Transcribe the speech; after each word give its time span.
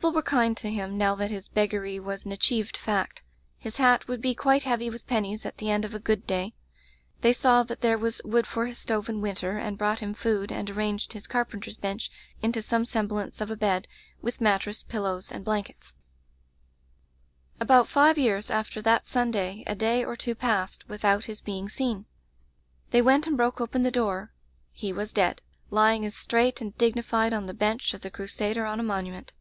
"People 0.00 0.12
were 0.12 0.22
kind 0.22 0.56
to 0.58 0.70
him, 0.70 0.96
now 0.96 1.16
that 1.16 1.32
his 1.32 1.48
beggary 1.48 1.98
was 1.98 2.24
an 2.24 2.30
achieved 2.30 2.76
fact. 2.76 3.24
His 3.58 3.78
hat 3.78 4.06
would 4.06 4.20
be 4.20 4.36
quite 4.36 4.62
heavy 4.62 4.88
with 4.88 5.08
pennies 5.08 5.44
at 5.44 5.58
the 5.58 5.68
end 5.68 5.84
of 5.84 5.92
a 5.92 5.98
good 5.98 6.28
day. 6.28 6.54
They 7.22 7.32
saw 7.32 7.64
that 7.64 7.80
there 7.80 7.98
was 7.98 8.20
wood 8.24 8.46
for 8.46 8.66
his 8.66 8.78
stove 8.78 9.08
in 9.08 9.20
winter, 9.20 9.58
and 9.58 9.76
brought 9.76 9.98
him 9.98 10.14
food 10.14 10.52
and 10.52 10.70
arranged 10.70 11.12
his 11.12 11.26
carpenter's 11.26 11.76
bench 11.76 12.08
into 12.40 12.62
some 12.62 12.84
semblance 12.84 13.40
of 13.40 13.50
a 13.50 13.56
bed, 13.56 13.88
with 14.22 14.40
mattress, 14.40 14.84
pillows, 14.84 15.32
and 15.32 15.44
blankets. 15.44 15.96
[109] 17.56 17.62
Digitized 17.66 17.66
by 17.66 17.66
LjOOQ 17.66 17.66
IC 17.66 17.66
Interventions 17.66 17.66
"About 17.66 17.88
five 17.88 18.16
years 18.18 18.48
after 18.52 18.82
that 18.82 19.06
Sunday 19.08 19.64
a 19.66 19.74
day 19.74 20.04
or 20.04 20.14
two 20.14 20.36
passed 20.36 20.88
without 20.88 21.24
his 21.24 21.40
being 21.40 21.68
seen. 21.68 22.06
"They 22.92 23.02
went 23.02 23.26
and 23.26 23.36
broke 23.36 23.60
open 23.60 23.82
the 23.82 23.90
door. 23.90 24.32
He 24.70 24.92
was 24.92 25.12
dead— 25.12 25.42
lying 25.70 26.04
as 26.06 26.14
straight 26.14 26.60
and 26.60 26.78
dignified 26.78 27.32
on 27.32 27.46
the 27.46 27.52
bench 27.54 27.92
as 27.92 28.04
a 28.04 28.10
crusader 28.12 28.64
on 28.64 28.78
a 28.78 28.84
monument. 28.84 29.32